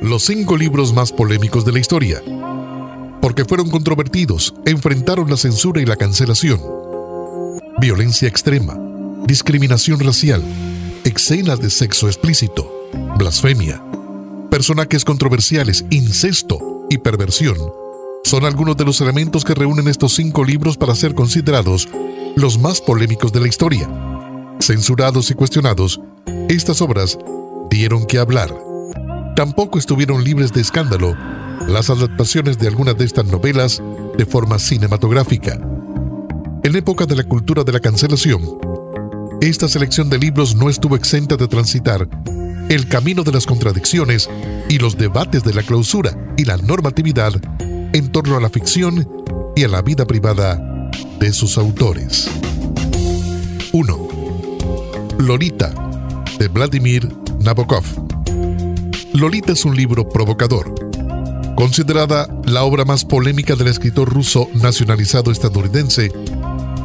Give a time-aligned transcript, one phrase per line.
[0.00, 2.22] Los cinco libros más polémicos de la historia.
[3.20, 6.60] Porque fueron controvertidos, enfrentaron la censura y la cancelación.
[7.80, 8.76] Violencia extrema,
[9.26, 10.42] discriminación racial,
[11.04, 12.88] escenas de sexo explícito,
[13.18, 13.82] blasfemia,
[14.50, 17.56] personajes controversiales, incesto y perversión
[18.24, 21.88] son algunos de los elementos que reúnen estos cinco libros para ser considerados
[22.36, 23.88] los más polémicos de la historia.
[24.60, 26.00] Censurados y cuestionados,
[26.48, 27.18] estas obras
[27.68, 28.54] dieron que hablar.
[29.42, 31.16] Tampoco estuvieron libres de escándalo
[31.66, 33.82] las adaptaciones de algunas de estas novelas
[34.16, 35.58] de forma cinematográfica.
[36.62, 38.40] En época de la cultura de la cancelación,
[39.40, 42.08] esta selección de libros no estuvo exenta de transitar
[42.68, 44.30] el camino de las contradicciones
[44.68, 49.08] y los debates de la clausura y la normatividad en torno a la ficción
[49.56, 52.30] y a la vida privada de sus autores.
[53.72, 54.08] 1.
[55.18, 55.74] Lolita,
[56.38, 58.11] de Vladimir Nabokov.
[59.22, 60.74] Lolita es un libro provocador,
[61.54, 66.10] considerada la obra más polémica del escritor ruso nacionalizado estadounidense.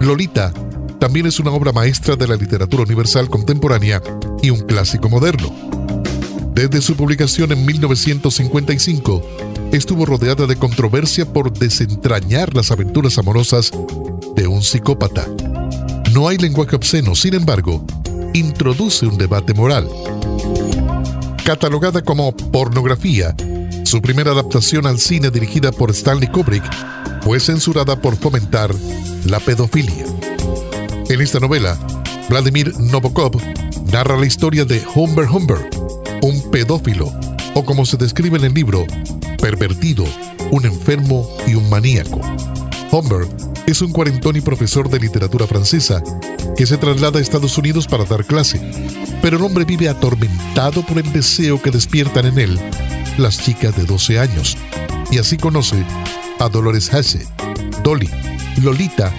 [0.00, 0.52] Lolita
[0.98, 4.02] también es una obra maestra de la literatura universal contemporánea
[4.42, 5.54] y un clásico moderno.
[6.56, 9.22] Desde su publicación en 1955,
[9.70, 13.70] estuvo rodeada de controversia por desentrañar las aventuras amorosas
[14.34, 15.24] de un psicópata.
[16.12, 17.86] No hay lenguaje obsceno, sin embargo,
[18.32, 19.88] introduce un debate moral.
[21.44, 23.36] Catalogada como pornografía,
[23.84, 26.64] su primera adaptación al cine dirigida por Stanley Kubrick
[27.20, 28.74] fue censurada por fomentar
[29.26, 30.06] la pedofilia.
[31.10, 31.78] En esta novela,
[32.30, 33.32] Vladimir Novokov
[33.92, 35.68] narra la historia de Humber Humber,
[36.22, 37.12] un pedófilo,
[37.54, 38.86] o como se describe en el libro,
[39.38, 40.06] pervertido,
[40.50, 42.22] un enfermo y un maníaco.
[42.90, 43.26] Humber
[43.66, 46.02] es un cuarentón y profesor de literatura francesa
[46.56, 48.60] que se traslada a Estados Unidos para dar clase,
[49.24, 52.60] pero el hombre vive atormentado por el deseo que despiertan en él
[53.16, 54.58] las chicas de 12 años,
[55.10, 55.82] y así conoce
[56.40, 57.26] a Dolores Hesse,
[57.82, 58.10] Dolly,
[58.62, 59.10] Lolita,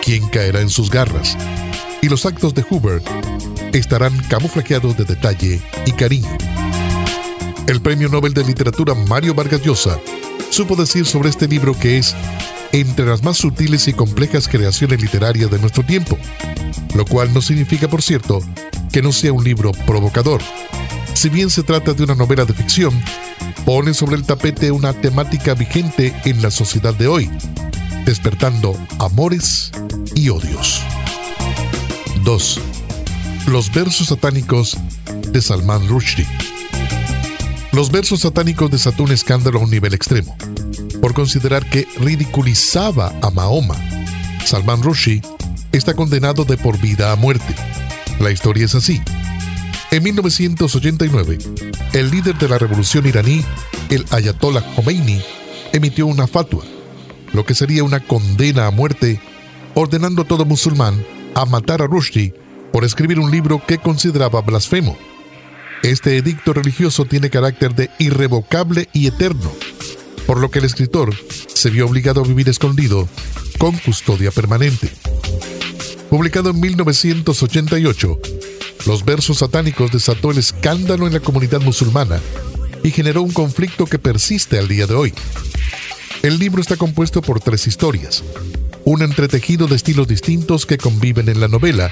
[0.00, 1.36] quien caerá en sus garras,
[2.00, 3.02] y los actos de Huber
[3.72, 6.38] estarán camuflajeados de detalle y cariño.
[7.66, 9.98] El premio Nobel de Literatura Mario Vargas Llosa
[10.50, 12.14] supo decir sobre este libro que es
[12.72, 16.18] entre las más sutiles y complejas creaciones literarias de nuestro tiempo,
[16.94, 18.40] lo cual no significa, por cierto,
[18.92, 20.40] que no sea un libro provocador.
[21.14, 22.92] Si bien se trata de una novela de ficción,
[23.64, 27.30] pone sobre el tapete una temática vigente en la sociedad de hoy,
[28.04, 29.72] despertando amores
[30.14, 30.82] y odios.
[32.24, 32.60] 2.
[33.48, 34.76] Los versos satánicos
[35.32, 36.26] de Salman Rushdie.
[37.72, 40.36] Los versos satánicos desató un escándalo a un nivel extremo,
[41.08, 43.76] por considerar que ridiculizaba a Mahoma.
[44.44, 45.22] Salman Rushdie
[45.72, 47.54] está condenado de por vida a muerte.
[48.20, 49.00] La historia es así.
[49.90, 51.38] En 1989,
[51.94, 53.42] el líder de la revolución iraní,
[53.88, 55.22] el Ayatollah Khomeini,
[55.72, 56.64] emitió una fatua,
[57.32, 59.18] lo que sería una condena a muerte,
[59.74, 61.02] ordenando a todo musulmán
[61.34, 62.34] a matar a Rushdie
[62.70, 64.98] por escribir un libro que consideraba blasfemo
[65.82, 69.52] este edicto religioso tiene carácter de irrevocable y eterno,
[70.28, 71.14] por lo que el escritor
[71.46, 73.08] se vio obligado a vivir escondido
[73.56, 74.92] con custodia permanente.
[76.10, 78.20] Publicado en 1988,
[78.86, 82.20] los versos satánicos desató el escándalo en la comunidad musulmana
[82.84, 85.14] y generó un conflicto que persiste al día de hoy.
[86.22, 88.22] El libro está compuesto por tres historias,
[88.84, 91.90] un entretejido de estilos distintos que conviven en la novela,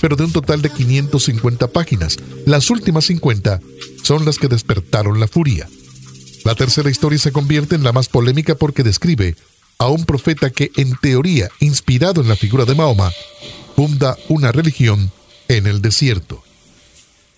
[0.00, 2.16] pero de un total de 550 páginas.
[2.46, 3.60] Las últimas 50
[4.02, 5.68] son las que despertaron la furia.
[6.46, 9.34] La tercera historia se convierte en la más polémica porque describe
[9.78, 13.10] a un profeta que, en teoría, inspirado en la figura de Mahoma,
[13.74, 15.10] funda una religión
[15.48, 16.44] en el desierto.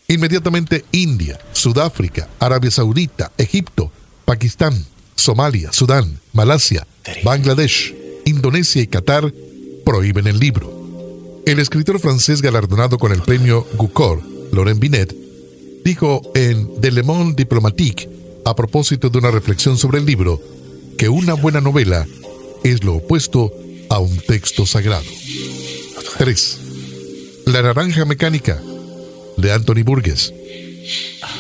[0.09, 3.91] Inmediatamente India, Sudáfrica, Arabia Saudita, Egipto,
[4.27, 6.87] Pakistán, Somalia, Sudán, Malasia,
[7.25, 7.95] Bangladesh,
[8.27, 9.33] Indonesia y Qatar
[9.87, 11.41] prohíben el libro.
[11.47, 15.17] El escritor francés galardonado con el premio Goncourt, Laurent Binet,
[15.83, 18.18] dijo en Le Monde Diplomatique,
[18.49, 20.41] a propósito de una reflexión sobre el libro,
[20.97, 22.07] que una buena novela
[22.65, 23.53] es lo opuesto
[23.91, 25.05] a un texto sagrado.
[26.17, 26.59] 3.
[27.45, 28.61] La naranja mecánica,
[29.37, 30.33] de Anthony Burgess.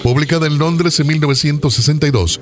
[0.02, 2.40] Publicada en Londres en 1962,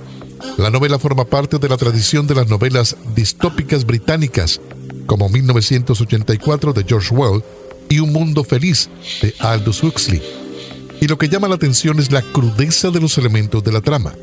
[0.59, 4.61] la novela forma parte de la tradición de las novelas distópicas británicas,
[5.07, 7.45] como 1984 de George Orwell
[7.89, 8.91] y Un Mundo Feliz
[9.23, 10.21] de Aldous Huxley.
[11.01, 14.15] Y lo que llama la atención es la crudeza de los elementos de la trama.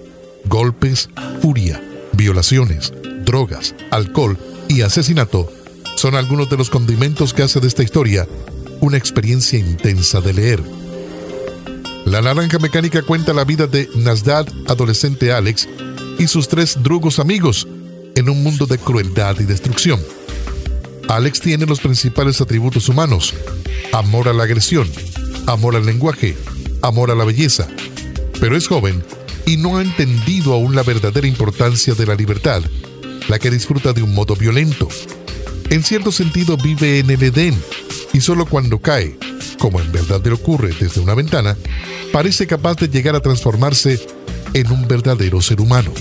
[0.45, 1.09] Golpes,
[1.41, 1.81] furia,
[2.13, 2.93] violaciones,
[3.25, 4.37] drogas, alcohol
[4.67, 5.51] y asesinato
[5.95, 8.27] son algunos de los condimentos que hace de esta historia
[8.81, 10.63] una experiencia intensa de leer.
[12.05, 15.69] La naranja mecánica cuenta la vida de Nasdad, adolescente Alex,
[16.19, 17.67] y sus tres drugos amigos
[18.15, 20.01] en un mundo de crueldad y destrucción.
[21.07, 23.33] Alex tiene los principales atributos humanos,
[23.93, 24.89] amor a la agresión,
[25.47, 26.35] amor al lenguaje,
[26.81, 27.67] amor a la belleza,
[28.39, 29.03] pero es joven
[29.45, 32.61] y no ha entendido aún la verdadera importancia de la libertad,
[33.27, 34.87] la que disfruta de un modo violento.
[35.69, 37.55] En cierto sentido vive en el Edén
[38.13, 39.17] y solo cuando cae,
[39.59, 41.57] como en verdad le ocurre desde una ventana,
[42.11, 43.99] parece capaz de llegar a transformarse
[44.53, 45.91] en un verdadero ser humano.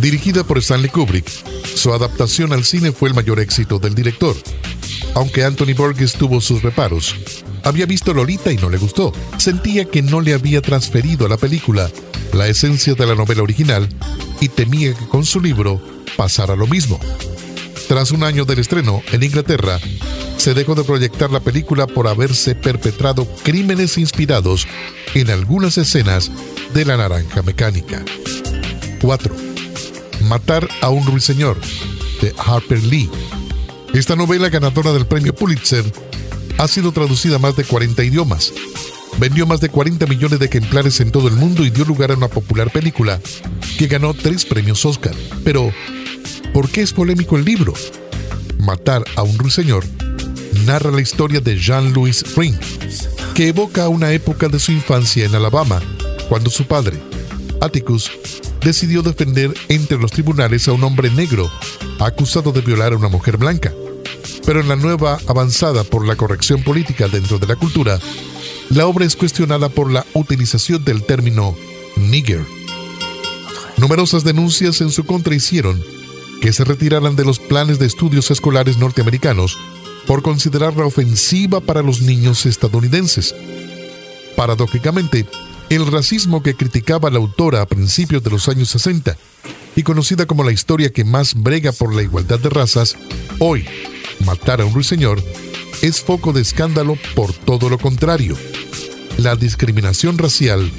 [0.00, 1.28] Dirigida por Stanley Kubrick,
[1.74, 4.36] su adaptación al cine fue el mayor éxito del director.
[5.14, 7.14] Aunque Anthony Burgess tuvo sus reparos,
[7.64, 9.12] había visto Lolita y no le gustó.
[9.38, 11.90] Sentía que no le había transferido a la película
[12.32, 13.88] la esencia de la novela original
[14.40, 15.80] y temía que con su libro
[16.16, 17.00] pasara lo mismo.
[17.88, 19.80] Tras un año del estreno en Inglaterra,
[20.36, 24.66] se dejó de proyectar la película por haberse perpetrado crímenes inspirados
[25.14, 26.30] en algunas escenas
[26.72, 28.02] de La Naranja Mecánica.
[29.02, 29.34] 4.
[30.28, 31.58] Matar a un ruiseñor,
[32.22, 33.10] de Harper Lee.
[33.92, 35.84] Esta novela ganadora del premio Pulitzer
[36.58, 38.52] ha sido traducida a más de 40 idiomas.
[39.18, 42.16] Vendió más de 40 millones de ejemplares en todo el mundo y dio lugar a
[42.16, 43.20] una popular película
[43.78, 45.14] que ganó tres premios Oscar.
[45.44, 45.72] Pero,
[46.54, 47.74] ¿por qué es polémico el libro?
[48.58, 49.84] Matar a un ruiseñor
[50.64, 52.56] narra la historia de Jean-Louis Ring,
[53.34, 55.80] que evoca una época de su infancia en Alabama,
[56.28, 56.98] cuando su padre,
[57.60, 58.10] Atticus,
[58.60, 61.50] decidió defender entre los tribunales a un hombre negro
[61.98, 63.72] acusado de violar a una mujer blanca.
[64.44, 67.98] Pero en la nueva avanzada por la corrección política dentro de la cultura,
[68.70, 71.56] la obra es cuestionada por la utilización del término
[71.96, 72.44] nigger.
[73.76, 75.82] Numerosas denuncias en su contra hicieron
[76.40, 79.58] que se retiraran de los planes de estudios escolares norteamericanos
[80.06, 83.34] por considerarla ofensiva para los niños estadounidenses.
[84.36, 85.26] Paradójicamente,
[85.68, 89.16] el racismo que criticaba la autora a principios de los años 60
[89.76, 92.96] y conocida como la historia que más brega por la igualdad de razas,
[93.38, 93.66] hoy,
[94.24, 95.22] matar a un ruiseñor,
[95.82, 98.36] es foco de escándalo por todo lo contrario.
[99.22, 100.72] La discriminación racial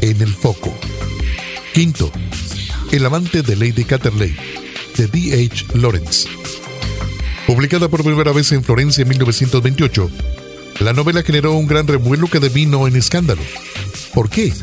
[0.00, 0.74] en el foco.
[1.74, 2.10] Quinto,
[2.90, 4.34] El amante de Lady Catterley,
[4.96, 5.44] de D.
[5.44, 5.66] H.
[5.74, 6.26] Lawrence.
[7.46, 10.10] Publicada por primera vez en Florencia en 1928,
[10.80, 13.42] la novela generó un gran revuelo que devino en escándalo.
[14.14, 14.54] ¿Por qué?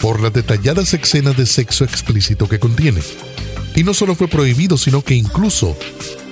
[0.00, 3.02] Por las detalladas escenas de sexo explícito que contiene.
[3.76, 5.76] Y no solo fue prohibido, sino que incluso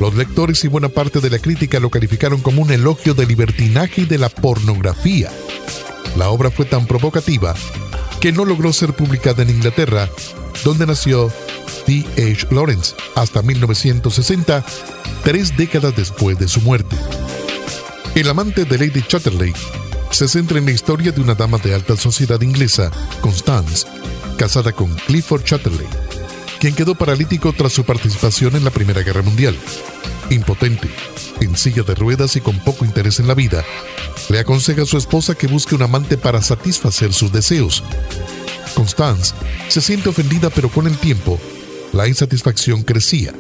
[0.01, 4.01] los lectores y buena parte de la crítica lo calificaron como un elogio del libertinaje
[4.01, 5.31] y de la pornografía.
[6.17, 7.55] La obra fue tan provocativa
[8.21, 10.09] que no logró ser publicada en Inglaterra,
[10.65, 11.31] donde nació
[11.87, 12.05] D.
[12.17, 12.47] H.
[12.51, 14.65] Lawrence hasta 1960,
[15.23, 16.97] tres décadas después de su muerte.
[18.15, 19.53] El amante de Lady Chatterley
[20.11, 23.87] se centra en la historia de una dama de alta sociedad inglesa, Constance,
[24.39, 25.87] casada con Clifford Chatterley,
[26.61, 29.57] quien quedó paralítico tras su participación en la Primera Guerra Mundial.
[30.31, 30.89] Impotente,
[31.41, 33.65] en silla de ruedas y con poco interés en la vida,
[34.29, 37.83] le aconseja a su esposa que busque un amante para satisfacer sus deseos.
[38.75, 39.35] Constance
[39.69, 41.39] se siente ofendida pero con el tiempo
[41.93, 43.33] la insatisfacción crecía.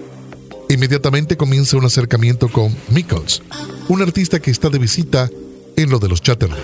[0.69, 3.42] Inmediatamente comienza un acercamiento con Mikkels,
[3.88, 5.30] un artista que está de visita
[5.76, 6.62] en lo de los Chatterley.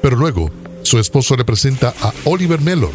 [0.00, 0.50] Pero luego,
[0.82, 2.92] su esposo le presenta a Oliver Mellor,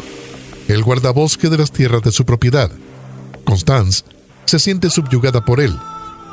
[0.68, 2.70] el guardabosque de las tierras de su propiedad.
[3.44, 4.04] Constance
[4.44, 5.74] se siente subyugada por él,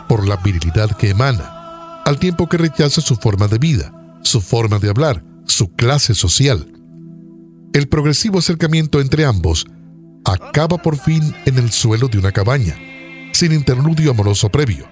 [0.07, 4.77] por la virilidad que emana, al tiempo que rechaza su forma de vida, su forma
[4.79, 6.71] de hablar, su clase social.
[7.73, 9.65] El progresivo acercamiento entre ambos
[10.25, 12.75] acaba por fin en el suelo de una cabaña,
[13.31, 14.85] sin interludio amoroso previo,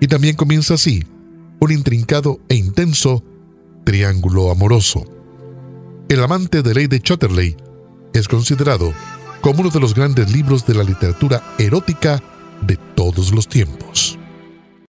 [0.00, 1.04] y también comienza así
[1.60, 3.24] un intrincado e intenso
[3.84, 5.04] triángulo amoroso.
[6.08, 7.56] El amante de Lady Chatterley
[8.18, 8.92] es considerado
[9.40, 12.22] como uno de los grandes libros de la literatura erótica
[12.62, 14.18] de todos los tiempos.